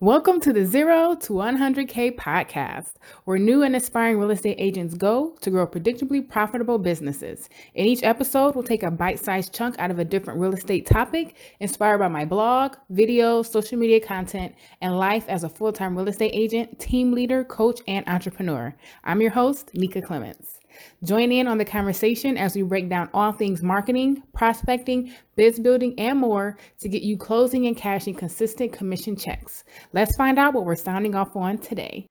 Welcome 0.00 0.40
to 0.42 0.52
the 0.52 0.64
Zero 0.64 1.16
to 1.22 1.32
100K 1.32 2.14
podcast, 2.14 2.92
where 3.24 3.36
new 3.36 3.64
and 3.64 3.74
aspiring 3.74 4.20
real 4.20 4.30
estate 4.30 4.54
agents 4.56 4.94
go 4.94 5.34
to 5.40 5.50
grow 5.50 5.66
predictably 5.66 6.28
profitable 6.28 6.78
businesses. 6.78 7.48
In 7.74 7.84
each 7.84 8.04
episode, 8.04 8.54
we'll 8.54 8.62
take 8.62 8.84
a 8.84 8.92
bite 8.92 9.18
sized 9.18 9.52
chunk 9.52 9.74
out 9.80 9.90
of 9.90 9.98
a 9.98 10.04
different 10.04 10.38
real 10.38 10.54
estate 10.54 10.86
topic 10.86 11.34
inspired 11.58 11.98
by 11.98 12.06
my 12.06 12.24
blog, 12.24 12.76
videos, 12.92 13.46
social 13.46 13.76
media 13.76 13.98
content, 13.98 14.54
and 14.80 14.96
life 14.96 15.24
as 15.26 15.42
a 15.42 15.48
full 15.48 15.72
time 15.72 15.98
real 15.98 16.06
estate 16.06 16.30
agent, 16.32 16.78
team 16.78 17.10
leader, 17.10 17.42
coach, 17.42 17.80
and 17.88 18.06
entrepreneur. 18.08 18.76
I'm 19.02 19.20
your 19.20 19.32
host, 19.32 19.72
Neka 19.74 20.04
Clements. 20.04 20.60
Join 21.02 21.32
in 21.32 21.46
on 21.46 21.58
the 21.58 21.64
conversation 21.64 22.36
as 22.36 22.54
we 22.54 22.62
break 22.62 22.88
down 22.88 23.08
all 23.14 23.32
things 23.32 23.62
marketing, 23.62 24.22
prospecting, 24.32 25.12
biz 25.36 25.58
building, 25.58 25.94
and 25.98 26.18
more 26.18 26.56
to 26.80 26.88
get 26.88 27.02
you 27.02 27.16
closing 27.16 27.66
and 27.66 27.76
cashing 27.76 28.14
consistent 28.14 28.72
commission 28.72 29.16
checks. 29.16 29.64
Let's 29.92 30.16
find 30.16 30.38
out 30.38 30.54
what 30.54 30.64
we're 30.64 30.76
sounding 30.76 31.14
off 31.14 31.36
on 31.36 31.58
today. 31.58 32.08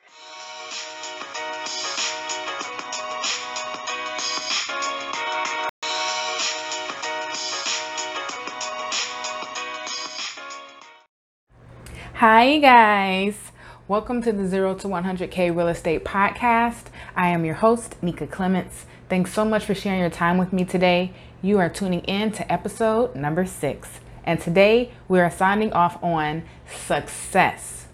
Hi, 12.15 12.57
guys. 12.57 13.51
Welcome 13.89 14.21
to 14.23 14.33
the 14.33 14.45
Zero 14.45 14.75
to 14.75 14.87
100K 14.89 15.55
Real 15.55 15.69
Estate 15.69 16.03
Podcast. 16.03 16.87
I 17.15 17.29
am 17.29 17.45
your 17.45 17.55
host, 17.55 17.95
Neka 18.01 18.29
Clements. 18.29 18.85
Thanks 19.07 19.31
so 19.31 19.45
much 19.45 19.63
for 19.63 19.73
sharing 19.73 20.01
your 20.01 20.09
time 20.09 20.37
with 20.37 20.51
me 20.51 20.65
today. 20.65 21.13
You 21.41 21.59
are 21.59 21.69
tuning 21.69 22.01
in 22.01 22.33
to 22.33 22.51
episode 22.51 23.15
number 23.15 23.45
six. 23.45 24.01
And 24.25 24.41
today 24.41 24.91
we 25.07 25.21
are 25.21 25.31
signing 25.31 25.71
off 25.71 26.03
on 26.03 26.43
success. 26.69 27.87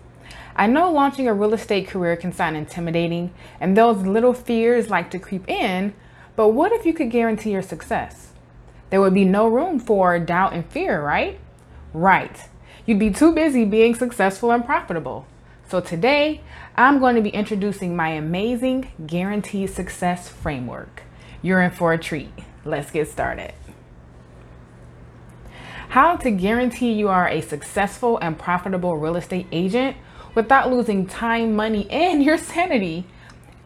I 0.56 0.66
know 0.66 0.92
launching 0.92 1.28
a 1.28 1.34
real 1.36 1.54
estate 1.54 1.88
career 1.88 2.16
can 2.16 2.32
sound 2.32 2.58
intimidating, 2.58 3.32
and 3.60 3.78
those 3.78 4.02
little 4.02 4.34
fears 4.34 4.90
like 4.90 5.12
to 5.12 5.20
creep 5.20 5.48
in, 5.48 5.94
but 6.36 6.48
what 6.48 6.72
if 6.72 6.88
you 6.88 6.94
could 6.94 7.12
guarantee 7.12 7.52
your 7.52 7.62
success? 7.62 8.32
There 8.90 9.00
would 9.00 9.14
be 9.14 9.26
no 9.26 9.48
room 9.48 9.80
for 9.80 10.18
doubt 10.18 10.54
and 10.54 10.66
fear, 10.66 11.04
right? 11.04 11.40
Right. 11.94 12.50
You'd 12.88 12.98
be 12.98 13.12
too 13.12 13.32
busy 13.32 13.64
being 13.64 13.94
successful 13.94 14.50
and 14.50 14.66
profitable. 14.66 15.28
So 15.74 15.80
today, 15.80 16.42
I'm 16.78 17.00
going 17.00 17.16
to 17.16 17.22
be 17.24 17.32
introducing 17.32 17.96
my 17.96 18.10
amazing 18.10 18.92
guaranteed 19.08 19.72
success 19.72 20.30
framework. 20.30 21.02
You're 21.42 21.64
in 21.64 21.72
for 21.72 21.94
a 21.94 21.98
treat. 21.98 22.30
Let's 22.64 22.92
get 22.92 23.10
started. 23.10 23.56
How 25.90 26.16
to 26.18 26.30
guarantee 26.30 26.92
you 26.92 27.08
are 27.08 27.28
a 27.28 27.42
successful 27.42 28.20
and 28.20 28.38
profitable 28.38 28.98
real 28.98 29.16
estate 29.16 29.48
agent 29.52 29.98
without 30.36 30.72
losing 30.72 31.08
time, 31.08 31.56
money, 31.56 31.90
and 31.90 32.24
your 32.24 32.38
sanity, 32.38 33.08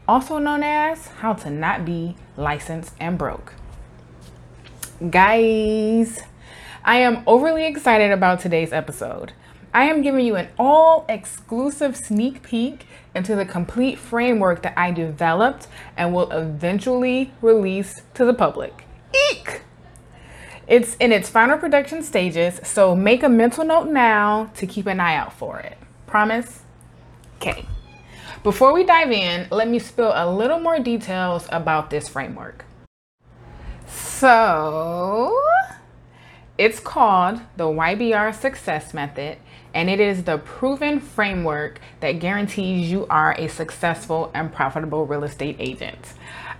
also 0.08 0.38
known 0.38 0.63
as 0.63 1.08
how 1.08 1.33
to 1.33 1.50
not 1.50 1.83
be 1.83 2.16
licensed 2.38 2.95
and 3.02 3.17
broke. 3.17 3.53
Guys, 5.09 6.22
I 6.85 7.00
am 7.00 7.22
overly 7.28 7.66
excited 7.66 8.11
about 8.11 8.39
today's 8.39 8.72
episode. 8.72 9.33
I 9.73 9.86
am 9.86 10.02
giving 10.02 10.26
you 10.26 10.36
an 10.36 10.50
all 10.58 11.06
exclusive 11.10 11.96
sneak 11.96 12.42
peek 12.42 12.88
into 13.14 13.36
the 13.36 13.46
complete 13.46 13.98
framework 13.98 14.62
that 14.64 14.74
I 14.78 14.92
developed 14.92 15.68
and 15.96 16.14
will 16.14 16.32
eventually 16.32 17.32
release 17.42 18.02
to 18.16 18.26
the 18.26 18.34
public. 18.34 18.86
Eek! 19.32 19.62
It's 20.68 20.96
in 20.96 21.12
its 21.12 21.30
final 21.30 21.58
production 21.58 22.04
stages, 22.04 22.59
so 22.64 22.96
make 22.96 23.24
a 23.24 23.30
mental 23.30 23.64
note 23.64 23.88
now 23.88 24.52
to 24.56 24.68
keep 24.68 24.86
an 24.86 25.00
eye 25.00 25.16
out 25.16 25.34
for 25.34 25.59
it. 25.59 25.78
Promise? 26.08 26.64
Okay. 27.38 27.66
Before 28.44 28.74
we 28.74 28.84
dive 28.84 29.12
in, 29.12 29.47
let 29.50 29.68
me 29.68 29.80
spill 29.80 30.12
a 30.14 30.30
little 30.30 30.59
more 30.59 30.80
details 30.80 31.47
about 31.52 31.90
this 31.90 32.08
framework. 32.08 32.66
So, 33.88 35.41
it's 36.57 36.79
called 36.79 37.40
the 37.56 37.66
YBR 37.66 38.34
Success 38.34 38.94
Method, 38.94 39.38
and 39.75 39.90
it 39.90 40.00
is 40.00 40.23
the 40.23 40.40
proven 40.40 41.00
framework 41.00 41.79
that 42.00 42.13
guarantees 42.13 42.90
you 42.90 43.06
are 43.12 43.35
a 43.38 43.47
successful 43.47 44.31
and 44.34 44.51
profitable 44.51 45.06
real 45.06 45.23
estate 45.23 45.57
agent. 45.59 46.13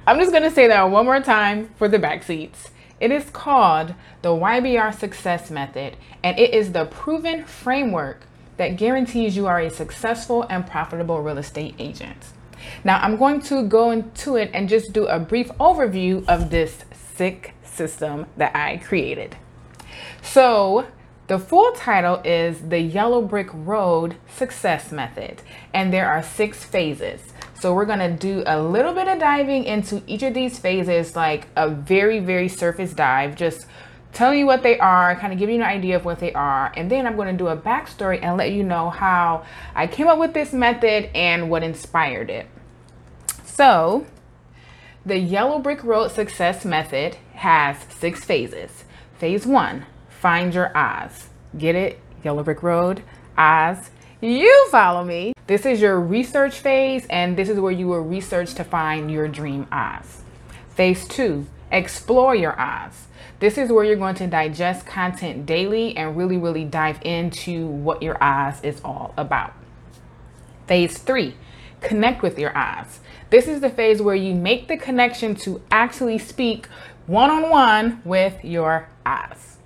I'm 0.06 0.19
just 0.19 0.31
gonna 0.31 0.52
say 0.52 0.68
that 0.68 0.91
one 0.91 1.06
more 1.06 1.19
time 1.19 1.72
for 1.78 1.88
the 1.88 1.97
back 1.97 2.22
seats. 2.22 2.69
It 3.00 3.12
is 3.12 3.30
called 3.31 3.96
the 4.22 4.30
YBR 4.30 4.94
Success 4.94 5.50
Method, 5.50 5.97
and 6.24 6.38
it 6.38 6.53
is 6.53 6.74
the 6.74 6.86
proven 6.86 7.44
framework 7.44 8.22
that 8.57 8.78
guarantees 8.78 9.36
you 9.36 9.47
are 9.47 9.59
a 9.59 9.69
successful 9.69 10.44
and 10.44 10.66
profitable 10.66 11.22
real 11.22 11.40
estate 11.40 11.74
agent. 11.80 12.18
Now, 12.84 13.00
I'm 13.00 13.18
going 13.18 13.41
to 13.41 13.63
go 13.63 13.91
into 13.91 14.36
it 14.36 14.52
and 14.53 14.69
just 14.69 14.94
do 14.94 15.07
a 15.07 15.19
brief 15.19 15.50
overview 15.59 16.28
of 16.28 16.50
this 16.50 16.86
sick 17.16 17.53
system 17.63 18.25
that 18.38 18.56
I 18.56 18.78
created. 18.78 19.38
So, 20.22 20.88
the 21.28 21.40
full 21.40 21.72
title 21.73 22.22
is 22.23 22.69
The 22.69 22.79
Yellow 22.79 23.22
Brick 23.22 23.50
Road 23.51 24.16
Success 24.28 24.91
Method, 24.91 25.41
and 25.73 25.91
there 25.91 26.07
are 26.09 26.23
six 26.23 26.63
phases. 26.63 27.22
So, 27.59 27.73
we're 27.73 27.85
gonna 27.85 28.16
do 28.16 28.44
a 28.45 28.62
little 28.62 28.94
bit 28.94 29.07
of 29.07 29.19
diving 29.19 29.66
into 29.66 30.01
each 30.07 30.23
of 30.23 30.34
these 30.34 30.59
phases, 30.59 31.16
like 31.16 31.47
a 31.56 31.69
very, 31.69 32.19
very 32.19 32.47
surface 32.47 32.94
dive, 32.94 33.35
just 33.35 33.66
telling 34.13 34.40
you 34.40 34.45
what 34.45 34.63
they 34.63 34.79
are, 34.79 35.16
kind 35.16 35.34
of 35.34 35.40
giving 35.40 35.56
you 35.56 35.62
an 35.62 35.68
idea 35.68 35.95
of 35.95 36.06
what 36.06 36.19
they 36.19 36.34
are, 36.34 36.72
and 36.75 36.89
then 36.89 37.06
I'm 37.06 37.16
gonna 37.16 37.34
do 37.34 37.47
a 37.47 37.57
backstory 37.57 38.19
and 38.22 38.38
let 38.38 38.51
you 38.51 38.63
know 38.63 38.89
how 38.89 39.44
I 39.75 39.88
came 39.88 40.07
up 40.07 40.18
with 40.18 40.34
this 40.34 40.53
method 40.53 41.09
and 41.13 41.50
what 41.50 41.62
inspired 41.62 42.29
it. 42.29 42.47
So, 43.44 44.06
the 45.06 45.19
Yellow 45.19 45.59
Brick 45.59 45.84
Road 45.84 46.12
Success 46.12 46.66
Method 46.66 47.18
has 47.34 47.78
six 47.89 48.24
phases. 48.24 48.85
Phase 49.18 49.45
one, 49.45 49.85
find 50.20 50.54
your 50.54 50.76
Oz. 50.76 51.28
Get 51.58 51.76
it? 51.76 52.00
Yellow 52.24 52.44
Brick 52.44 52.64
Road, 52.64 53.04
Oz. 53.38 53.90
You 54.20 54.68
follow 54.72 55.04
me. 55.04 55.34
This 55.46 55.66
is 55.66 55.80
your 55.80 56.00
research 56.00 56.60
phase, 56.60 57.06
and 57.10 57.38
this 57.38 57.50
is 57.50 57.60
where 57.60 57.72
you 57.72 57.88
will 57.88 58.02
research 58.02 58.54
to 58.56 58.64
find 58.64 59.12
your 59.12 59.28
dream 59.28 59.68
Oz. 59.72 60.24
Phase 60.70 61.08
two, 61.08 61.46
explore 61.72 62.36
your 62.36 62.60
Oz. 62.60 63.08
This 63.40 63.58
is 63.58 63.72
where 63.72 63.86
you're 63.86 63.96
going 63.96 64.16
to 64.16 64.28
digest 64.28 64.88
content 64.88 65.46
daily 65.46 65.96
and 65.96 66.18
really, 66.18 66.38
really 66.38 66.66
dive 66.66 67.00
into 67.04 67.68
what 67.68 68.02
your 68.02 68.22
Oz 68.22 68.60
is 68.64 68.82
all 68.84 69.14
about. 69.18 69.54
Phase 70.66 70.98
three, 70.98 71.36
connect 71.82 72.24
with 72.24 72.40
your 72.40 72.58
Oz. 72.58 73.00
This 73.30 73.48
is 73.48 73.62
the 73.62 73.70
phase 73.70 74.02
where 74.02 74.16
you 74.16 74.34
make 74.34 74.68
the 74.68 74.78
connection 74.78 75.36
to 75.36 75.62
actually 75.70 76.18
speak 76.18 76.68
one 77.06 77.30
on 77.30 77.50
one 77.50 78.02
with 78.04 78.44
your 78.44 78.90
Oz. 79.06 79.56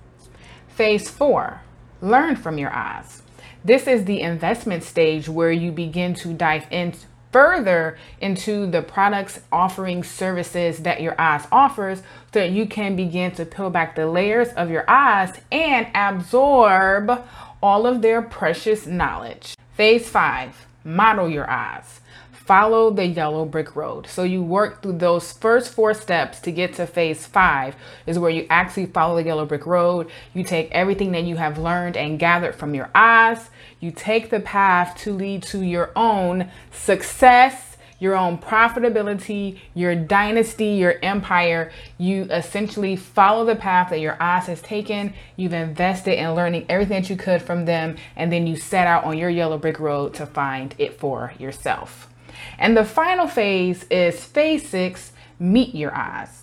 Phase 0.82 1.08
four, 1.08 1.60
learn 2.00 2.34
from 2.34 2.58
your 2.58 2.76
Oz. 2.76 3.22
This 3.64 3.86
is 3.86 4.04
the 4.04 4.20
investment 4.20 4.82
stage 4.82 5.28
where 5.28 5.52
you 5.52 5.70
begin 5.70 6.12
to 6.14 6.32
dive 6.34 6.66
in 6.72 6.92
further 7.30 7.96
into 8.20 8.66
the 8.68 8.82
products, 8.82 9.38
offering 9.52 10.02
services 10.02 10.78
that 10.78 11.00
your 11.00 11.14
Oz 11.20 11.46
offers 11.52 12.00
so 12.32 12.40
that 12.40 12.50
you 12.50 12.66
can 12.66 12.96
begin 12.96 13.30
to 13.30 13.46
peel 13.46 13.70
back 13.70 13.94
the 13.94 14.08
layers 14.08 14.48
of 14.54 14.70
your 14.70 14.84
Oz 14.90 15.30
and 15.52 15.86
absorb 15.94 17.24
all 17.62 17.86
of 17.86 18.02
their 18.02 18.20
precious 18.20 18.84
knowledge. 18.84 19.54
Phase 19.76 20.08
five, 20.08 20.66
model 20.82 21.28
your 21.28 21.48
Oz 21.48 22.00
follow 22.32 22.90
the 22.90 23.06
yellow 23.06 23.44
brick 23.44 23.76
road. 23.76 24.06
So 24.06 24.24
you 24.24 24.42
work 24.42 24.82
through 24.82 24.98
those 24.98 25.32
first 25.32 25.72
four 25.72 25.94
steps 25.94 26.40
to 26.40 26.50
get 26.50 26.74
to 26.74 26.86
phase 26.86 27.26
five, 27.26 27.76
is 28.06 28.18
where 28.18 28.30
you 28.30 28.46
actually 28.50 28.86
follow 28.86 29.16
the 29.16 29.24
yellow 29.24 29.46
brick 29.46 29.66
road. 29.66 30.10
You 30.34 30.42
take 30.42 30.70
everything 30.72 31.12
that 31.12 31.24
you 31.24 31.36
have 31.36 31.58
learned 31.58 31.96
and 31.96 32.18
gathered 32.18 32.54
from 32.54 32.74
your 32.74 32.90
Oz, 32.94 33.50
you 33.78 33.90
take 33.90 34.30
the 34.30 34.40
path 34.40 34.96
to 35.02 35.12
lead 35.12 35.42
to 35.44 35.62
your 35.62 35.92
own 35.94 36.50
success. 36.72 37.68
Your 37.98 38.16
own 38.16 38.38
profitability, 38.38 39.60
your 39.74 39.94
dynasty, 39.94 40.70
your 40.70 40.96
empire. 41.04 41.70
You 41.98 42.24
essentially 42.24 42.96
follow 42.96 43.44
the 43.44 43.54
path 43.54 43.90
that 43.90 44.00
your 44.00 44.20
Oz 44.20 44.46
has 44.46 44.60
taken. 44.60 45.14
You've 45.36 45.52
invested 45.52 46.18
in 46.18 46.34
learning 46.34 46.66
everything 46.68 47.00
that 47.00 47.08
you 47.08 47.14
could 47.14 47.42
from 47.42 47.64
them, 47.64 47.94
and 48.16 48.32
then 48.32 48.48
you 48.48 48.56
set 48.56 48.88
out 48.88 49.04
on 49.04 49.16
your 49.16 49.30
yellow 49.30 49.56
brick 49.56 49.78
road 49.78 50.14
to 50.14 50.26
find 50.26 50.74
it 50.78 50.98
for 50.98 51.32
yourself. 51.38 52.08
And 52.58 52.76
the 52.76 52.84
final 52.84 53.26
phase 53.26 53.84
is 53.90 54.24
phase 54.24 54.68
six, 54.68 55.12
meet 55.38 55.74
your 55.74 55.96
Oz. 55.96 56.42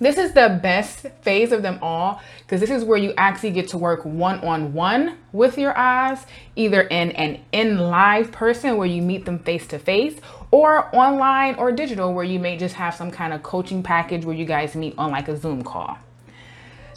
This 0.00 0.16
is 0.16 0.32
the 0.32 0.58
best 0.62 1.06
phase 1.20 1.52
of 1.52 1.60
them 1.60 1.78
all 1.82 2.22
because 2.40 2.60
this 2.60 2.70
is 2.70 2.84
where 2.84 2.96
you 2.96 3.12
actually 3.18 3.50
get 3.50 3.68
to 3.68 3.78
work 3.78 4.02
one 4.06 4.40
on 4.40 4.72
one 4.72 5.18
with 5.30 5.58
your 5.58 5.78
Oz, 5.78 6.24
either 6.56 6.80
in 6.80 7.10
an 7.12 7.44
in 7.52 7.78
live 7.78 8.32
person 8.32 8.78
where 8.78 8.86
you 8.86 9.02
meet 9.02 9.26
them 9.26 9.38
face 9.38 9.66
to 9.68 9.78
face, 9.78 10.18
or 10.50 10.94
online 10.96 11.56
or 11.56 11.70
digital 11.70 12.14
where 12.14 12.24
you 12.24 12.38
may 12.38 12.56
just 12.56 12.76
have 12.76 12.94
some 12.94 13.10
kind 13.10 13.34
of 13.34 13.42
coaching 13.42 13.82
package 13.82 14.24
where 14.24 14.34
you 14.34 14.46
guys 14.46 14.74
meet 14.74 14.94
on 14.96 15.10
like 15.10 15.28
a 15.28 15.36
Zoom 15.36 15.62
call. 15.62 15.98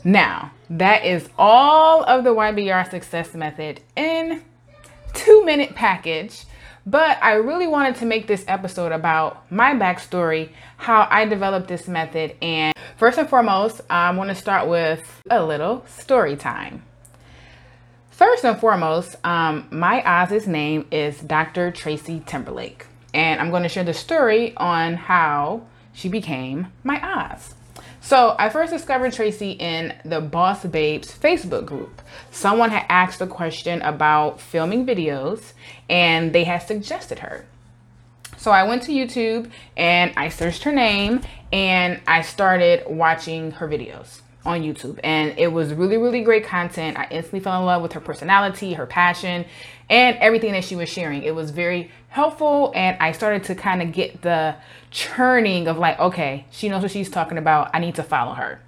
Now, 0.05 0.51
that 0.69 1.05
is 1.05 1.29
all 1.37 2.03
of 2.03 2.23
the 2.23 2.33
YBR 2.33 2.89
success 2.89 3.33
method 3.33 3.81
in 3.97 4.43
two 5.13 5.43
minute 5.45 5.75
package, 5.75 6.45
but 6.85 7.17
I 7.21 7.33
really 7.33 7.67
wanted 7.67 7.95
to 7.95 8.05
make 8.05 8.27
this 8.27 8.43
episode 8.47 8.91
about 8.91 9.49
my 9.51 9.73
backstory, 9.73 10.49
how 10.77 11.07
I 11.09 11.25
developed 11.25 11.67
this 11.67 11.87
method, 11.87 12.35
and 12.41 12.73
first 12.97 13.17
and 13.17 13.29
foremost, 13.29 13.81
I 13.89 14.11
want 14.11 14.29
to 14.29 14.35
start 14.35 14.67
with 14.67 15.21
a 15.29 15.43
little 15.43 15.85
story 15.87 16.35
time. 16.35 16.83
First 18.09 18.45
and 18.45 18.59
foremost, 18.59 19.15
um, 19.23 19.67
my 19.71 20.03
Oz's 20.05 20.47
name 20.47 20.85
is 20.91 21.19
Dr. 21.19 21.71
Tracy 21.71 22.21
Timberlake, 22.25 22.85
and 23.13 23.39
I'm 23.39 23.49
going 23.49 23.63
to 23.63 23.69
share 23.69 23.83
the 23.83 23.93
story 23.93 24.55
on 24.57 24.95
how 24.95 25.63
she 25.93 26.09
became 26.09 26.67
my 26.83 27.01
Oz. 27.01 27.55
So 28.03 28.35
I 28.37 28.49
first 28.49 28.73
discovered 28.73 29.13
Tracy 29.13 29.51
in 29.51 29.93
the 30.03 30.19
Boss 30.19 30.65
Babes 30.65 31.17
Facebook 31.17 31.65
group. 31.65 32.01
Someone 32.31 32.69
had 32.69 32.85
asked 32.89 33.21
a 33.21 33.27
question 33.27 33.81
about 33.81 34.41
filming 34.41 34.85
videos 34.85 35.53
and 35.89 36.33
they 36.33 36.43
had 36.43 36.59
suggested 36.59 37.19
her. 37.19 37.45
So 38.35 38.51
I 38.51 38.63
went 38.63 38.83
to 38.83 38.91
YouTube 38.91 39.49
and 39.77 40.11
I 40.17 40.27
searched 40.27 40.63
her 40.63 40.73
name 40.73 41.21
and 41.53 42.01
I 42.05 42.23
started 42.23 42.83
watching 42.87 43.51
her 43.51 43.69
videos 43.69 44.19
on 44.45 44.61
YouTube. 44.61 44.99
And 45.03 45.37
it 45.37 45.51
was 45.51 45.73
really, 45.73 45.97
really 45.97 46.21
great 46.21 46.45
content. 46.45 46.97
I 46.97 47.07
instantly 47.09 47.39
fell 47.39 47.59
in 47.59 47.65
love 47.65 47.81
with 47.81 47.93
her 47.93 47.99
personality, 47.99 48.73
her 48.73 48.85
passion, 48.85 49.45
and 49.89 50.17
everything 50.17 50.53
that 50.53 50.63
she 50.63 50.75
was 50.75 50.89
sharing. 50.89 51.23
It 51.23 51.35
was 51.35 51.51
very 51.51 51.91
helpful 52.09 52.71
and 52.75 52.97
I 52.99 53.11
started 53.11 53.43
to 53.45 53.55
kind 53.55 53.81
of 53.81 53.91
get 53.91 54.21
the 54.21 54.55
churning 54.91 55.67
of 55.67 55.77
like, 55.77 55.99
okay, 55.99 56.45
she 56.51 56.69
knows 56.69 56.81
what 56.81 56.91
she's 56.91 57.09
talking 57.09 57.37
about. 57.37 57.71
I 57.73 57.79
need 57.79 57.95
to 57.95 58.03
follow 58.03 58.33
her. 58.33 58.61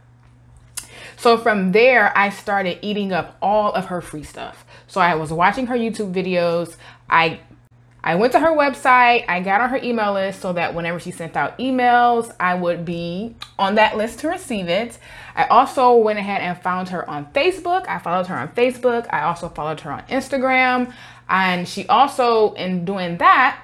So 1.17 1.37
from 1.37 1.71
there, 1.71 2.15
I 2.17 2.29
started 2.29 2.79
eating 2.81 3.13
up 3.13 3.37
all 3.41 3.71
of 3.71 3.85
her 3.85 4.01
free 4.01 4.23
stuff. 4.23 4.65
So 4.87 5.01
I 5.01 5.15
was 5.15 5.31
watching 5.31 5.67
her 5.67 5.75
YouTube 5.75 6.13
videos. 6.13 6.75
I 7.09 7.39
I 8.05 8.13
went 8.13 8.33
to 8.33 8.39
her 8.39 8.51
website, 8.51 9.25
I 9.27 9.41
got 9.41 9.61
on 9.61 9.69
her 9.71 9.79
email 9.83 10.13
list 10.13 10.39
so 10.39 10.53
that 10.53 10.75
whenever 10.75 10.99
she 10.99 11.09
sent 11.09 11.35
out 11.35 11.57
emails, 11.57 12.33
I 12.39 12.53
would 12.53 12.85
be 12.85 13.35
on 13.57 13.75
that 13.75 13.97
list 13.97 14.19
to 14.19 14.27
receive 14.27 14.67
it. 14.67 14.99
I 15.35 15.45
also 15.45 15.95
went 15.97 16.19
ahead 16.19 16.41
and 16.41 16.55
found 16.61 16.89
her 16.89 17.09
on 17.09 17.25
Facebook. 17.33 17.87
I 17.87 17.97
followed 17.97 18.27
her 18.27 18.35
on 18.35 18.49
Facebook. 18.49 19.11
I 19.11 19.23
also 19.23 19.49
followed 19.49 19.81
her 19.81 19.91
on 19.91 20.03
Instagram. 20.03 20.93
And 21.27 21.67
she 21.67 21.87
also, 21.87 22.53
in 22.53 22.85
doing 22.85 23.17
that, 23.17 23.59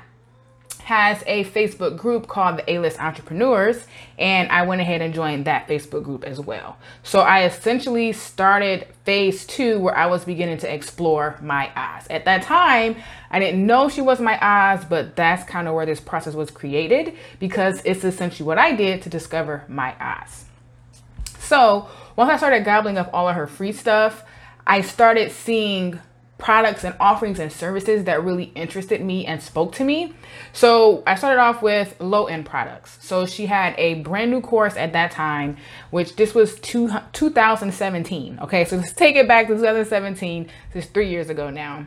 has 0.91 1.23
a 1.25 1.45
Facebook 1.45 1.97
group 1.97 2.27
called 2.27 2.57
the 2.57 2.69
A-List 2.69 2.99
Entrepreneurs, 3.01 3.88
and 4.19 4.51
I 4.51 4.63
went 4.63 4.81
ahead 4.81 5.01
and 5.01 5.13
joined 5.13 5.45
that 5.45 5.65
Facebook 5.65 6.03
group 6.03 6.25
as 6.25 6.38
well. 6.38 6.75
So 7.01 7.21
I 7.21 7.45
essentially 7.45 8.11
started 8.11 8.88
phase 9.05 9.45
two 9.45 9.79
where 9.79 9.97
I 9.97 10.07
was 10.07 10.25
beginning 10.25 10.57
to 10.57 10.73
explore 10.73 11.38
my 11.41 11.71
Oz. 11.77 12.07
At 12.09 12.25
that 12.25 12.41
time, 12.41 12.97
I 13.29 13.39
didn't 13.39 13.65
know 13.65 13.88
she 13.88 14.01
was 14.01 14.19
my 14.19 14.38
Oz, 14.41 14.83
but 14.83 15.15
that's 15.15 15.49
kind 15.49 15.69
of 15.69 15.75
where 15.75 15.85
this 15.85 16.01
process 16.01 16.33
was 16.33 16.51
created 16.51 17.13
because 17.39 17.81
it's 17.85 18.03
essentially 18.03 18.45
what 18.45 18.57
I 18.57 18.75
did 18.75 19.01
to 19.03 19.09
discover 19.09 19.63
my 19.69 19.95
Oz. 19.97 20.43
So 21.39 21.88
once 22.17 22.29
I 22.29 22.35
started 22.35 22.65
gobbling 22.65 22.97
up 22.97 23.09
all 23.13 23.29
of 23.29 23.38
her 23.38 23.47
free 23.47 23.71
stuff, 23.71 24.25
I 24.67 24.81
started 24.81 25.31
seeing 25.31 26.01
products 26.41 26.83
and 26.83 26.95
offerings 26.99 27.39
and 27.39 27.53
services 27.53 28.05
that 28.05 28.23
really 28.23 28.45
interested 28.55 28.99
me 28.99 29.25
and 29.27 29.41
spoke 29.41 29.73
to 29.75 29.83
me. 29.83 30.11
So 30.53 31.03
I 31.05 31.13
started 31.13 31.39
off 31.39 31.61
with 31.61 31.95
low 31.99 32.25
end 32.25 32.47
products. 32.47 32.97
So 32.99 33.27
she 33.27 33.45
had 33.45 33.75
a 33.77 34.01
brand 34.01 34.31
new 34.31 34.41
course 34.41 34.75
at 34.75 34.91
that 34.93 35.11
time, 35.11 35.57
which 35.91 36.15
this 36.15 36.33
was 36.33 36.59
two, 36.59 36.89
2017. 37.13 38.39
Okay, 38.41 38.65
so 38.65 38.75
let's 38.75 38.91
take 38.91 39.15
it 39.15 39.27
back 39.27 39.47
to 39.47 39.53
2017. 39.53 40.49
This 40.73 40.85
is 40.85 40.91
three 40.91 41.09
years 41.09 41.29
ago 41.29 41.51
now. 41.51 41.85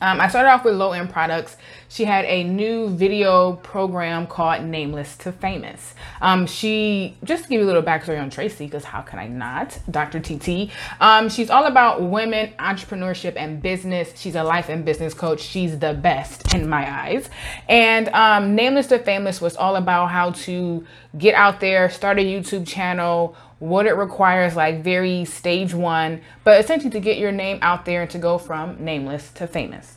Um, 0.00 0.20
I 0.20 0.28
started 0.28 0.50
off 0.50 0.64
with 0.64 0.74
low 0.74 0.92
end 0.92 1.10
products. 1.10 1.56
She 1.88 2.04
had 2.04 2.24
a 2.24 2.42
new 2.44 2.88
video 2.88 3.54
program 3.54 4.26
called 4.26 4.64
Nameless 4.64 5.16
to 5.18 5.32
Famous. 5.32 5.94
Um, 6.20 6.46
she, 6.46 7.16
just 7.22 7.44
to 7.44 7.48
give 7.48 7.60
you 7.60 7.64
a 7.64 7.68
little 7.68 7.82
backstory 7.82 8.20
on 8.20 8.30
Tracy, 8.30 8.64
because 8.66 8.84
how 8.84 9.00
can 9.02 9.18
I 9.18 9.28
not? 9.28 9.78
Dr. 9.90 10.20
TT. 10.20 10.70
Um, 11.00 11.28
she's 11.28 11.50
all 11.50 11.66
about 11.66 12.02
women, 12.02 12.52
entrepreneurship, 12.58 13.36
and 13.36 13.62
business. 13.62 14.12
She's 14.16 14.34
a 14.34 14.42
life 14.42 14.68
and 14.68 14.84
business 14.84 15.14
coach. 15.14 15.40
She's 15.40 15.78
the 15.78 15.94
best 15.94 16.54
in 16.54 16.68
my 16.68 16.90
eyes. 16.90 17.30
And 17.68 18.08
um, 18.08 18.54
Nameless 18.54 18.88
to 18.88 18.98
Famous 18.98 19.40
was 19.40 19.56
all 19.56 19.76
about 19.76 20.06
how 20.06 20.32
to 20.32 20.84
get 21.16 21.34
out 21.34 21.60
there, 21.60 21.88
start 21.90 22.18
a 22.18 22.22
YouTube 22.22 22.66
channel, 22.66 23.36
what 23.64 23.86
it 23.86 23.96
requires, 23.96 24.54
like 24.54 24.82
very 24.82 25.24
stage 25.24 25.72
one, 25.72 26.20
but 26.44 26.60
essentially 26.60 26.90
to 26.90 27.00
get 27.00 27.16
your 27.16 27.32
name 27.32 27.58
out 27.62 27.86
there 27.86 28.02
and 28.02 28.10
to 28.10 28.18
go 28.18 28.36
from 28.36 28.76
nameless 28.84 29.30
to 29.32 29.46
famous. 29.46 29.96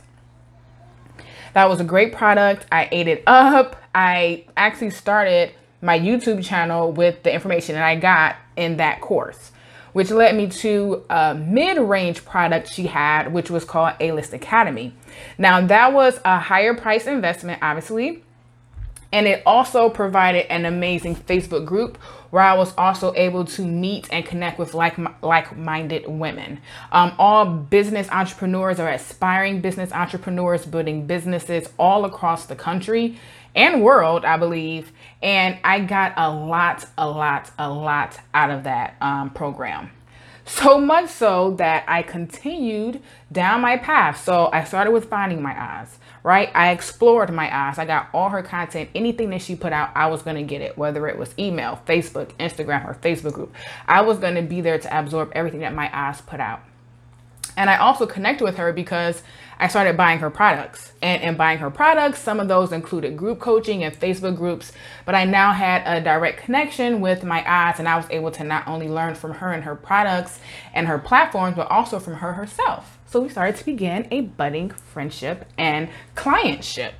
That 1.52 1.68
was 1.68 1.78
a 1.78 1.84
great 1.84 2.14
product. 2.14 2.64
I 2.72 2.88
ate 2.90 3.08
it 3.08 3.22
up. 3.26 3.76
I 3.94 4.46
actually 4.56 4.90
started 4.90 5.52
my 5.82 5.98
YouTube 5.98 6.42
channel 6.42 6.92
with 6.92 7.22
the 7.24 7.32
information 7.32 7.74
that 7.74 7.84
I 7.84 7.96
got 7.96 8.36
in 8.56 8.78
that 8.78 9.02
course, 9.02 9.52
which 9.92 10.10
led 10.10 10.34
me 10.34 10.48
to 10.48 11.04
a 11.10 11.34
mid 11.34 11.76
range 11.76 12.24
product 12.24 12.72
she 12.72 12.86
had, 12.86 13.34
which 13.34 13.50
was 13.50 13.66
called 13.66 13.92
A 14.00 14.12
List 14.12 14.32
Academy. 14.32 14.94
Now, 15.36 15.60
that 15.66 15.92
was 15.92 16.20
a 16.24 16.38
higher 16.38 16.74
price 16.74 17.06
investment, 17.06 17.62
obviously. 17.62 18.24
And 19.12 19.26
it 19.26 19.42
also 19.46 19.88
provided 19.88 20.50
an 20.52 20.66
amazing 20.66 21.16
Facebook 21.16 21.64
group 21.64 21.98
where 22.30 22.42
I 22.42 22.54
was 22.54 22.74
also 22.76 23.14
able 23.14 23.44
to 23.44 23.62
meet 23.62 24.08
and 24.12 24.24
connect 24.24 24.58
with 24.58 24.74
like 24.74 24.98
like-minded 25.22 26.06
women. 26.08 26.60
Um, 26.92 27.12
all 27.18 27.46
business 27.46 28.08
entrepreneurs 28.10 28.78
or 28.78 28.88
aspiring 28.88 29.60
business 29.60 29.92
entrepreneurs 29.92 30.66
building 30.66 31.06
businesses 31.06 31.68
all 31.78 32.04
across 32.04 32.46
the 32.46 32.56
country 32.56 33.18
and 33.54 33.82
world, 33.82 34.24
I 34.24 34.36
believe. 34.36 34.92
And 35.22 35.58
I 35.64 35.80
got 35.80 36.14
a 36.16 36.30
lot, 36.30 36.86
a 36.96 37.08
lot, 37.08 37.50
a 37.58 37.70
lot 37.70 38.18
out 38.34 38.50
of 38.50 38.64
that 38.64 38.96
um, 39.00 39.30
program. 39.30 39.90
So 40.48 40.80
much 40.80 41.10
so 41.10 41.52
that 41.58 41.84
I 41.86 42.02
continued 42.02 43.02
down 43.30 43.60
my 43.60 43.76
path. 43.76 44.24
So 44.24 44.48
I 44.50 44.64
started 44.64 44.92
with 44.92 45.04
finding 45.04 45.42
my 45.42 45.82
Oz, 45.82 45.98
right? 46.22 46.50
I 46.54 46.70
explored 46.70 47.30
my 47.30 47.68
Oz. 47.68 47.78
I 47.78 47.84
got 47.84 48.08
all 48.14 48.30
her 48.30 48.42
content. 48.42 48.88
Anything 48.94 49.28
that 49.30 49.42
she 49.42 49.54
put 49.54 49.74
out, 49.74 49.90
I 49.94 50.06
was 50.06 50.22
going 50.22 50.36
to 50.36 50.42
get 50.42 50.62
it, 50.62 50.78
whether 50.78 51.06
it 51.06 51.18
was 51.18 51.34
email, 51.38 51.82
Facebook, 51.86 52.32
Instagram, 52.38 52.88
or 52.88 52.94
Facebook 52.94 53.34
group. 53.34 53.54
I 53.86 54.00
was 54.00 54.18
going 54.18 54.36
to 54.36 54.42
be 54.42 54.62
there 54.62 54.78
to 54.78 54.98
absorb 54.98 55.30
everything 55.34 55.60
that 55.60 55.74
my 55.74 55.90
Oz 55.92 56.22
put 56.22 56.40
out. 56.40 56.62
And 57.58 57.68
I 57.68 57.76
also 57.76 58.06
connected 58.06 58.44
with 58.44 58.56
her 58.56 58.72
because 58.72 59.24
I 59.58 59.66
started 59.66 59.96
buying 59.96 60.20
her 60.20 60.30
products. 60.30 60.92
And 61.02 61.20
in 61.22 61.36
buying 61.36 61.58
her 61.58 61.70
products, 61.70 62.20
some 62.20 62.38
of 62.38 62.46
those 62.46 62.70
included 62.70 63.16
group 63.16 63.40
coaching 63.40 63.82
and 63.82 63.92
Facebook 63.92 64.36
groups. 64.36 64.70
But 65.04 65.16
I 65.16 65.24
now 65.24 65.52
had 65.52 65.82
a 65.84 66.00
direct 66.00 66.40
connection 66.40 67.00
with 67.00 67.24
my 67.24 67.44
Oz, 67.44 67.80
and 67.80 67.88
I 67.88 67.96
was 67.96 68.06
able 68.10 68.30
to 68.30 68.44
not 68.44 68.68
only 68.68 68.88
learn 68.88 69.16
from 69.16 69.32
her 69.34 69.52
and 69.52 69.64
her 69.64 69.74
products 69.74 70.38
and 70.72 70.86
her 70.86 71.00
platforms, 71.00 71.56
but 71.56 71.68
also 71.68 71.98
from 71.98 72.14
her 72.14 72.34
herself. 72.34 72.96
So 73.06 73.20
we 73.20 73.28
started 73.28 73.56
to 73.56 73.64
begin 73.64 74.06
a 74.12 74.20
budding 74.20 74.70
friendship 74.70 75.44
and 75.58 75.88
clientship. 76.14 76.92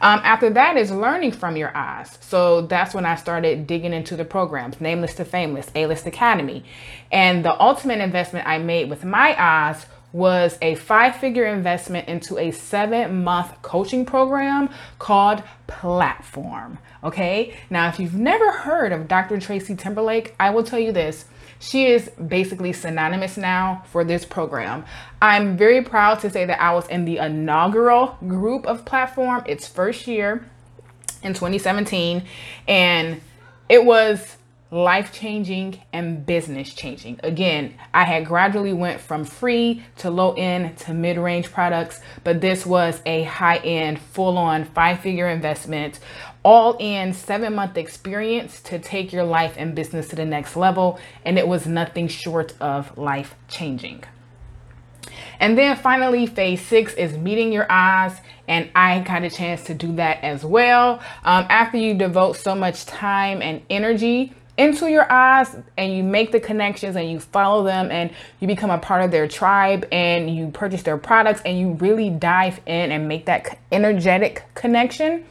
Um, 0.00 0.20
after 0.22 0.50
that 0.50 0.76
is 0.76 0.90
learning 0.90 1.32
from 1.32 1.56
your 1.56 1.76
Oz. 1.76 2.18
So 2.20 2.62
that's 2.62 2.94
when 2.94 3.06
I 3.06 3.16
started 3.16 3.66
digging 3.66 3.92
into 3.92 4.16
the 4.16 4.24
programs, 4.24 4.80
Nameless 4.80 5.14
to 5.16 5.24
Famous, 5.24 5.70
A-List 5.74 6.06
Academy. 6.06 6.64
And 7.10 7.44
the 7.44 7.60
ultimate 7.60 8.00
investment 8.00 8.46
I 8.46 8.58
made 8.58 8.90
with 8.90 9.04
my 9.04 9.34
Oz 9.38 9.86
was 10.14 10.56
a 10.62 10.76
five 10.76 11.16
figure 11.16 11.44
investment 11.44 12.08
into 12.08 12.38
a 12.38 12.52
seven 12.52 13.24
month 13.24 13.60
coaching 13.62 14.06
program 14.06 14.70
called 15.00 15.42
Platform. 15.66 16.78
Okay. 17.02 17.56
Now, 17.68 17.88
if 17.88 17.98
you've 17.98 18.14
never 18.14 18.52
heard 18.52 18.92
of 18.92 19.08
Dr. 19.08 19.40
Tracy 19.40 19.74
Timberlake, 19.74 20.34
I 20.38 20.50
will 20.50 20.62
tell 20.62 20.78
you 20.78 20.92
this. 20.92 21.26
She 21.64 21.86
is 21.86 22.10
basically 22.10 22.74
synonymous 22.74 23.38
now 23.38 23.84
for 23.86 24.04
this 24.04 24.26
program. 24.26 24.84
I'm 25.22 25.56
very 25.56 25.82
proud 25.82 26.20
to 26.20 26.28
say 26.28 26.44
that 26.44 26.60
I 26.60 26.74
was 26.74 26.86
in 26.88 27.06
the 27.06 27.18
inaugural 27.18 28.18
group 28.26 28.66
of 28.66 28.84
Platform, 28.84 29.42
its 29.46 29.66
first 29.66 30.06
year 30.06 30.44
in 31.22 31.32
2017, 31.32 32.24
and 32.68 33.22
it 33.70 33.82
was 33.82 34.36
life 34.70 35.12
changing 35.12 35.80
and 35.92 36.26
business 36.26 36.74
changing. 36.74 37.18
Again, 37.22 37.74
I 37.94 38.04
had 38.04 38.26
gradually 38.26 38.72
went 38.72 39.00
from 39.00 39.24
free 39.24 39.84
to 39.98 40.10
low 40.10 40.34
end 40.34 40.76
to 40.78 40.92
mid 40.92 41.16
range 41.16 41.50
products, 41.50 42.00
but 42.24 42.42
this 42.42 42.66
was 42.66 43.00
a 43.06 43.22
high 43.22 43.58
end, 43.58 44.00
full 44.00 44.36
on 44.36 44.64
five 44.64 45.00
figure 45.00 45.28
investment, 45.28 45.98
all 46.44 46.76
in 46.78 47.12
seven 47.14 47.54
month 47.54 47.76
experience 47.76 48.60
to 48.62 48.78
take 48.78 49.12
your 49.12 49.24
life 49.24 49.54
and 49.56 49.74
business 49.74 50.08
to 50.08 50.16
the 50.16 50.24
next 50.24 50.56
level. 50.56 50.98
And 51.24 51.38
it 51.38 51.48
was 51.48 51.66
nothing 51.66 52.08
short 52.08 52.54
of 52.60 52.96
life 52.98 53.34
changing. 53.48 54.04
And 55.40 55.58
then 55.58 55.76
finally, 55.76 56.26
phase 56.26 56.60
six 56.60 56.94
is 56.94 57.16
meeting 57.16 57.52
your 57.52 57.66
Oz. 57.70 58.14
And 58.46 58.70
I 58.74 59.00
got 59.00 59.24
a 59.24 59.30
chance 59.30 59.64
to 59.64 59.74
do 59.74 59.94
that 59.96 60.22
as 60.22 60.44
well. 60.44 61.00
Um, 61.24 61.46
after 61.48 61.78
you 61.78 61.94
devote 61.94 62.36
so 62.36 62.54
much 62.54 62.86
time 62.86 63.42
and 63.42 63.62
energy 63.70 64.34
into 64.56 64.88
your 64.88 65.10
Oz 65.10 65.56
and 65.76 65.92
you 65.92 66.02
make 66.02 66.30
the 66.30 66.40
connections 66.40 66.94
and 66.94 67.10
you 67.10 67.18
follow 67.18 67.64
them 67.64 67.90
and 67.90 68.10
you 68.38 68.46
become 68.46 68.70
a 68.70 68.78
part 68.78 69.02
of 69.02 69.10
their 69.10 69.26
tribe 69.26 69.86
and 69.90 70.34
you 70.34 70.48
purchase 70.48 70.82
their 70.82 70.98
products 70.98 71.40
and 71.44 71.58
you 71.58 71.72
really 71.72 72.10
dive 72.10 72.60
in 72.66 72.92
and 72.92 73.08
make 73.08 73.26
that 73.26 73.58
energetic 73.72 74.44
connection, 74.54 75.24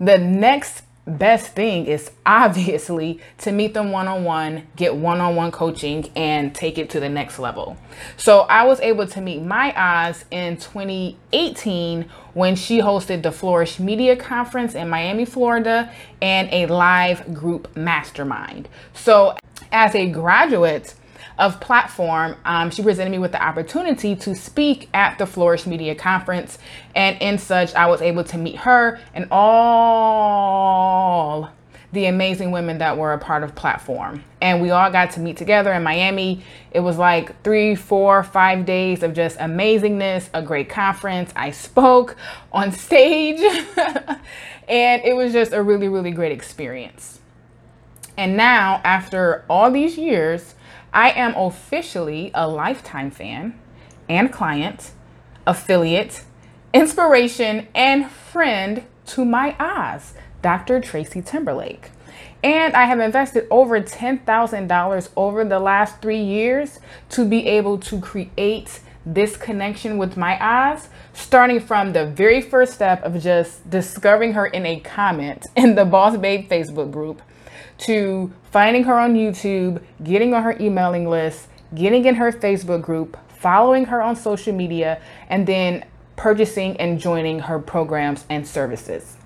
the 0.00 0.18
next 0.18 0.82
best 1.06 1.54
thing 1.54 1.86
is 1.86 2.10
obviously 2.24 3.20
to 3.38 3.52
meet 3.52 3.74
them 3.74 3.90
one 3.90 4.06
on 4.08 4.24
one, 4.24 4.66
get 4.76 4.94
one 4.94 5.20
on 5.20 5.34
one 5.36 5.50
coaching, 5.50 6.10
and 6.16 6.54
take 6.54 6.78
it 6.78 6.90
to 6.90 7.00
the 7.00 7.08
next 7.08 7.38
level. 7.38 7.76
So 8.16 8.40
I 8.40 8.64
was 8.64 8.80
able 8.80 9.06
to 9.08 9.20
meet 9.20 9.42
my 9.42 9.74
Oz 9.76 10.24
in 10.30 10.56
2018 10.56 12.08
when 12.34 12.54
she 12.56 12.78
hosted 12.80 13.22
the 13.22 13.32
Flourish 13.32 13.78
Media 13.78 14.16
Conference 14.16 14.74
in 14.74 14.88
Miami, 14.88 15.24
Florida, 15.24 15.92
and 16.22 16.48
a 16.52 16.66
live 16.66 17.34
group 17.34 17.74
mastermind. 17.76 18.68
So 18.94 19.36
as 19.72 19.94
a 19.94 20.08
graduate, 20.08 20.94
of 21.40 21.58
platform, 21.60 22.36
um, 22.44 22.70
she 22.70 22.82
presented 22.82 23.10
me 23.10 23.18
with 23.18 23.32
the 23.32 23.42
opportunity 23.42 24.14
to 24.14 24.34
speak 24.34 24.88
at 24.94 25.18
the 25.18 25.26
Flourish 25.26 25.66
Media 25.66 25.94
Conference. 25.94 26.58
And 26.94 27.20
in 27.20 27.38
such, 27.38 27.74
I 27.74 27.86
was 27.86 28.02
able 28.02 28.22
to 28.24 28.38
meet 28.38 28.56
her 28.56 29.00
and 29.14 29.26
all 29.30 30.60
the 31.92 32.06
amazing 32.06 32.52
women 32.52 32.78
that 32.78 32.96
were 32.96 33.12
a 33.12 33.18
part 33.18 33.42
of 33.42 33.56
platform. 33.56 34.22
And 34.40 34.62
we 34.62 34.70
all 34.70 34.92
got 34.92 35.10
to 35.12 35.20
meet 35.20 35.36
together 35.36 35.72
in 35.72 35.82
miami. 35.82 36.44
It 36.70 36.78
was 36.80 36.98
like 36.98 37.42
three 37.42 37.74
four 37.74 38.22
five 38.22 38.64
days 38.64 39.02
of 39.02 39.12
just 39.12 39.38
amazingness 39.38 40.28
a 40.32 40.40
great 40.40 40.68
conference. 40.68 41.32
I 41.34 41.50
spoke 41.50 42.14
on 42.52 42.70
stage. 42.72 43.40
And 44.68 45.02
it 45.04 45.14
was 45.16 45.32
just 45.32 45.52
a 45.52 45.62
really 45.62 45.88
really 45.88 46.12
great 46.12 46.30
experience. 46.30 47.18
And 48.16 48.36
now 48.36 48.80
after 48.84 49.44
all 49.50 49.70
these 49.72 49.98
years 49.98 50.54
I 50.92 51.10
am 51.10 51.34
officially 51.36 52.30
a 52.34 52.48
lifetime 52.48 53.10
fan 53.10 53.58
and 54.08 54.32
client, 54.32 54.90
affiliate, 55.46 56.24
inspiration, 56.74 57.68
and 57.74 58.10
friend 58.10 58.84
to 59.06 59.24
my 59.24 59.54
Oz, 59.60 60.14
Dr. 60.42 60.80
Tracy 60.80 61.22
Timberlake. 61.22 61.90
And 62.42 62.74
I 62.74 62.86
have 62.86 62.98
invested 62.98 63.46
over 63.50 63.80
$10,000 63.80 65.08
over 65.16 65.44
the 65.44 65.58
last 65.58 66.00
three 66.00 66.22
years 66.22 66.80
to 67.10 67.28
be 67.28 67.46
able 67.46 67.78
to 67.78 68.00
create 68.00 68.80
this 69.06 69.36
connection 69.36 69.96
with 69.96 70.16
my 70.16 70.38
Oz, 70.40 70.88
starting 71.12 71.60
from 71.60 71.92
the 71.92 72.06
very 72.06 72.40
first 72.40 72.74
step 72.74 73.02
of 73.02 73.20
just 73.22 73.68
discovering 73.70 74.32
her 74.32 74.46
in 74.46 74.66
a 74.66 74.80
comment 74.80 75.46
in 75.56 75.74
the 75.74 75.84
Boss 75.84 76.16
Babe 76.16 76.48
Facebook 76.50 76.90
group 76.90 77.22
to 77.80 78.32
finding 78.50 78.84
her 78.84 78.98
on 78.98 79.14
YouTube, 79.14 79.82
getting 80.02 80.34
on 80.34 80.42
her 80.42 80.56
emailing 80.60 81.08
list, 81.08 81.48
getting 81.74 82.04
in 82.04 82.14
her 82.16 82.32
Facebook 82.32 82.82
group, 82.82 83.16
following 83.38 83.86
her 83.86 84.02
on 84.02 84.16
social 84.16 84.52
media, 84.54 85.00
and 85.28 85.46
then 85.46 85.84
purchasing 86.16 86.76
and 86.76 87.00
joining 87.00 87.38
her 87.38 87.58
programs 87.58 88.24
and 88.28 88.46
services. 88.46 89.16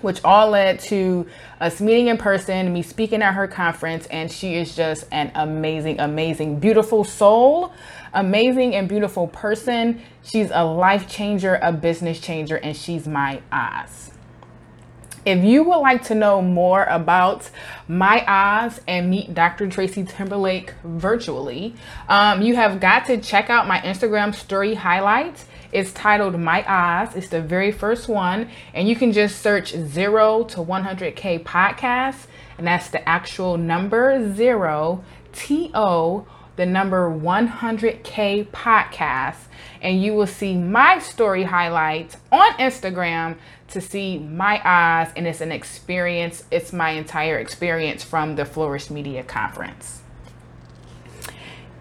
Which 0.00 0.22
all 0.24 0.50
led 0.50 0.80
to 0.80 1.26
us 1.60 1.80
meeting 1.80 2.08
in 2.08 2.16
person, 2.16 2.72
me 2.72 2.82
speaking 2.82 3.22
at 3.22 3.34
her 3.34 3.48
conference, 3.48 4.06
and 4.06 4.30
she 4.30 4.54
is 4.54 4.74
just 4.76 5.04
an 5.10 5.32
amazing, 5.34 6.00
amazing, 6.00 6.60
beautiful 6.60 7.04
soul, 7.04 7.72
amazing 8.14 8.74
and 8.74 8.88
beautiful 8.88 9.26
person. 9.28 10.00
She's 10.22 10.50
a 10.52 10.64
life 10.64 11.08
changer, 11.08 11.58
a 11.62 11.72
business 11.72 12.20
changer, 12.20 12.56
and 12.56 12.76
she's 12.76 13.06
my 13.06 13.40
Oz. 13.52 14.15
If 15.26 15.42
you 15.42 15.64
would 15.64 15.78
like 15.78 16.04
to 16.04 16.14
know 16.14 16.40
more 16.40 16.84
about 16.84 17.50
my 17.88 18.24
Oz 18.28 18.80
and 18.86 19.10
meet 19.10 19.34
Dr. 19.34 19.68
Tracy 19.68 20.04
Timberlake 20.04 20.72
virtually, 20.84 21.74
um, 22.08 22.42
you 22.42 22.54
have 22.54 22.78
got 22.78 23.06
to 23.06 23.18
check 23.20 23.50
out 23.50 23.66
my 23.66 23.80
Instagram 23.80 24.32
story 24.32 24.74
highlights. 24.74 25.46
It's 25.72 25.92
titled 25.92 26.38
My 26.38 26.64
Oz. 26.64 27.16
It's 27.16 27.26
the 27.26 27.42
very 27.42 27.72
first 27.72 28.06
one. 28.06 28.50
And 28.72 28.88
you 28.88 28.94
can 28.94 29.10
just 29.10 29.42
search 29.42 29.72
zero 29.72 30.44
to 30.44 30.58
100K 30.58 31.42
podcast. 31.42 32.28
And 32.56 32.64
that's 32.64 32.90
the 32.90 33.06
actual 33.08 33.56
number 33.56 34.32
zero, 34.32 35.02
T 35.32 35.72
O, 35.74 36.24
the 36.56 36.66
number 36.66 37.10
100K 37.10 38.46
podcast. 38.48 39.36
And 39.80 40.02
you 40.02 40.14
will 40.14 40.26
see 40.26 40.56
my 40.56 40.98
story 40.98 41.44
highlights 41.44 42.16
on 42.32 42.52
Instagram 42.54 43.36
to 43.68 43.80
see 43.80 44.18
my 44.18 44.60
Oz, 44.64 45.12
and 45.16 45.26
it's 45.26 45.40
an 45.40 45.52
experience. 45.52 46.44
It's 46.50 46.72
my 46.72 46.90
entire 46.90 47.38
experience 47.38 48.02
from 48.02 48.36
the 48.36 48.44
Flourish 48.44 48.90
Media 48.90 49.22
Conference. 49.22 50.02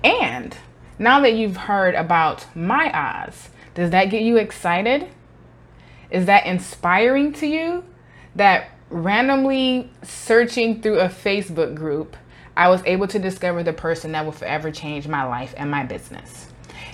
And 0.04 0.56
now 1.00 1.20
that 1.22 1.34
you've 1.34 1.58
heard 1.58 1.96
about 1.96 2.46
my 2.56 2.92
Oz, 2.94 3.50
does 3.74 3.92
that 3.92 4.06
get 4.06 4.24
you 4.24 4.38
excited? 4.38 5.10
Is 6.10 6.26
that 6.26 6.46
inspiring 6.46 7.34
to 7.34 7.48
you? 7.48 7.84
That 8.36 8.70
randomly 8.90 9.92
searching 10.04 10.82
through 10.82 11.00
a 11.00 11.10
Facebook 11.10 11.76
group, 11.76 12.16
I 12.58 12.70
was 12.70 12.82
able 12.86 13.08
to 13.08 13.20
discover 13.20 13.64
the 13.64 13.74
person 13.74 14.14
that 14.14 14.26
will 14.26 14.32
forever 14.32 14.72
change 14.72 15.08
my 15.08 15.24
life 15.24 15.54
and 15.58 15.70
my 15.70 15.84
business. 15.84 16.48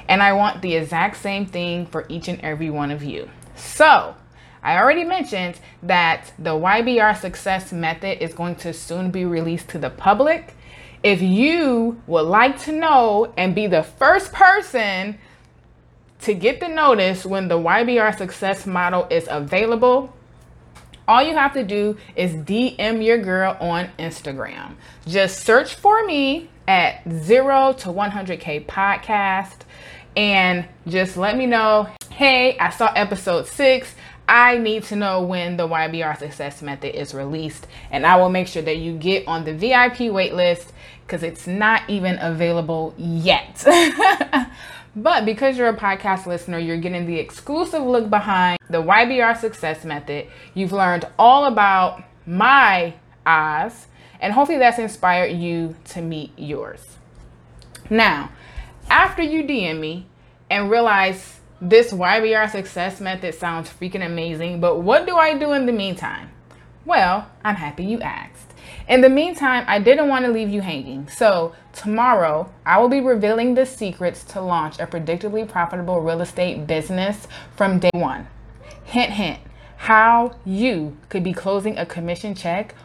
And 0.07 0.21
I 0.21 0.33
want 0.33 0.61
the 0.61 0.75
exact 0.75 1.17
same 1.17 1.45
thing 1.45 1.85
for 1.85 2.05
each 2.09 2.27
and 2.27 2.41
every 2.41 2.69
one 2.69 2.91
of 2.91 3.03
you. 3.03 3.29
So, 3.55 4.15
I 4.63 4.77
already 4.77 5.03
mentioned 5.03 5.59
that 5.83 6.33
the 6.37 6.51
YBR 6.51 7.19
success 7.19 7.71
method 7.71 8.23
is 8.23 8.33
going 8.33 8.55
to 8.57 8.73
soon 8.73 9.11
be 9.11 9.25
released 9.25 9.69
to 9.69 9.79
the 9.79 9.89
public. 9.89 10.55
If 11.03 11.21
you 11.21 12.01
would 12.05 12.27
like 12.27 12.59
to 12.63 12.71
know 12.71 13.33
and 13.37 13.55
be 13.55 13.67
the 13.67 13.83
first 13.83 14.33
person 14.33 15.17
to 16.21 16.33
get 16.35 16.59
the 16.59 16.67
notice 16.67 17.25
when 17.25 17.47
the 17.47 17.57
YBR 17.57 18.15
success 18.17 18.67
model 18.67 19.07
is 19.09 19.27
available, 19.29 20.13
all 21.07 21.23
you 21.23 21.33
have 21.35 21.53
to 21.53 21.63
do 21.63 21.97
is 22.15 22.33
DM 22.33 23.03
your 23.03 23.17
girl 23.17 23.57
on 23.59 23.89
Instagram. 23.99 24.75
Just 25.07 25.43
search 25.43 25.75
for 25.75 26.05
me 26.05 26.49
at 26.67 27.01
0 27.09 27.73
to 27.73 27.89
100K 27.89 28.65
podcast 28.65 29.59
and 30.15 30.65
just 30.87 31.17
let 31.17 31.37
me 31.37 31.45
know 31.45 31.87
hey, 32.21 32.55
I 32.59 32.69
saw 32.69 32.93
episode 32.93 33.47
six. 33.47 33.95
I 34.27 34.59
need 34.59 34.83
to 34.85 34.95
know 34.95 35.23
when 35.23 35.57
the 35.57 35.67
YBR 35.67 36.19
Success 36.19 36.61
Method 36.61 36.95
is 36.95 37.15
released, 37.15 37.65
and 37.89 38.05
I 38.05 38.15
will 38.17 38.29
make 38.29 38.47
sure 38.47 38.61
that 38.61 38.77
you 38.77 38.93
get 38.93 39.27
on 39.27 39.43
the 39.43 39.53
VIP 39.53 40.11
waitlist 40.11 40.67
because 41.05 41.23
it's 41.23 41.47
not 41.47 41.81
even 41.89 42.19
available 42.21 42.93
yet. 42.97 43.65
but 44.95 45.25
because 45.25 45.57
you're 45.57 45.69
a 45.69 45.77
podcast 45.77 46.25
listener, 46.25 46.59
you're 46.59 46.77
getting 46.77 47.05
the 47.05 47.17
exclusive 47.17 47.81
look 47.81 48.09
behind 48.09 48.57
the 48.69 48.81
YBR 48.81 49.37
Success 49.37 49.85
Method. 49.85 50.27
You've 50.53 50.73
learned 50.73 51.07
all 51.17 51.45
about 51.45 52.03
my 52.25 52.95
Oz, 53.25 53.87
and 54.19 54.33
hopefully 54.33 54.57
that's 54.57 54.79
inspired 54.79 55.31
you 55.31 55.75
to 55.85 56.01
meet 56.01 56.31
yours. 56.37 56.97
Now, 57.89 58.31
after 58.89 59.21
you 59.21 59.43
DM 59.43 59.79
me 59.79 60.07
and 60.49 60.69
realize 60.69 61.39
this 61.61 61.93
YBR 61.93 62.49
success 62.49 62.99
method 62.99 63.35
sounds 63.35 63.69
freaking 63.69 64.05
amazing, 64.05 64.59
but 64.59 64.81
what 64.81 65.05
do 65.05 65.15
I 65.15 65.37
do 65.37 65.53
in 65.53 65.65
the 65.65 65.71
meantime? 65.71 66.31
Well, 66.85 67.29
I'm 67.45 67.55
happy 67.55 67.85
you 67.85 68.01
asked. 68.01 68.50
In 68.87 69.01
the 69.01 69.09
meantime, 69.09 69.63
I 69.67 69.79
didn't 69.79 70.09
want 70.09 70.25
to 70.25 70.31
leave 70.31 70.49
you 70.49 70.61
hanging. 70.61 71.07
So, 71.07 71.53
tomorrow, 71.73 72.51
I 72.65 72.79
will 72.79 72.89
be 72.89 72.99
revealing 72.99 73.53
the 73.53 73.65
secrets 73.65 74.23
to 74.25 74.41
launch 74.41 74.79
a 74.79 74.87
predictably 74.87 75.47
profitable 75.47 76.01
real 76.01 76.21
estate 76.21 76.67
business 76.67 77.27
from 77.55 77.79
day 77.79 77.91
one. 77.93 78.27
Hint, 78.83 79.13
hint, 79.13 79.39
how 79.77 80.35
you 80.45 80.97
could 81.09 81.23
be 81.23 81.33
closing 81.33 81.77
a 81.77 81.85
commission 81.85 82.35
check 82.35 82.75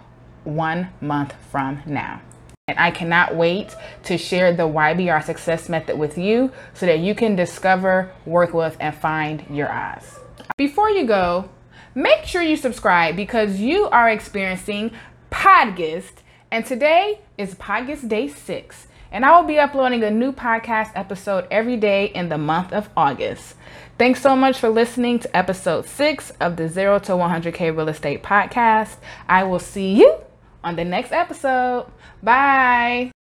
one 0.44 0.88
month 1.00 1.34
from 1.50 1.82
now. 1.86 2.22
And 2.68 2.78
I 2.78 2.90
cannot 2.90 3.36
wait 3.36 3.76
to 4.04 4.18
share 4.18 4.52
the 4.52 4.64
YBR 4.64 5.22
success 5.22 5.68
method 5.68 5.98
with 5.98 6.18
you 6.18 6.50
so 6.74 6.86
that 6.86 6.98
you 6.98 7.14
can 7.14 7.36
discover, 7.36 8.10
work 8.24 8.54
with, 8.54 8.76
and 8.80 8.94
find 8.94 9.44
your 9.50 9.72
Oz. 9.72 10.18
Before 10.56 10.90
you 10.90 11.06
go, 11.06 11.48
make 11.94 12.24
sure 12.24 12.42
you 12.42 12.56
subscribe 12.56 13.14
because 13.14 13.60
you 13.60 13.86
are 13.90 14.08
experiencing 14.08 14.90
Podgust, 15.36 16.22
and 16.50 16.64
today 16.64 17.20
is 17.36 17.54
Podgust 17.56 18.08
Day 18.08 18.26
6. 18.26 18.86
And 19.12 19.22
I 19.22 19.36
will 19.36 19.46
be 19.46 19.58
uploading 19.58 20.02
a 20.02 20.10
new 20.10 20.32
podcast 20.32 20.92
episode 20.94 21.46
every 21.50 21.76
day 21.76 22.06
in 22.06 22.30
the 22.30 22.38
month 22.38 22.72
of 22.72 22.88
August. 22.96 23.54
Thanks 23.98 24.22
so 24.22 24.34
much 24.34 24.58
for 24.58 24.70
listening 24.70 25.18
to 25.20 25.36
episode 25.36 25.86
6 25.86 26.30
of 26.40 26.56
the 26.56 26.68
0 26.68 27.00
to 27.00 27.12
100K 27.12 27.76
Real 27.76 27.90
Estate 27.90 28.22
Podcast. 28.22 28.96
I 29.28 29.44
will 29.44 29.58
see 29.58 29.92
you 29.92 30.16
on 30.64 30.76
the 30.76 30.84
next 30.84 31.12
episode. 31.12 31.86
Bye. 32.22 33.15